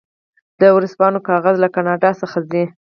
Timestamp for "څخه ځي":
2.21-2.63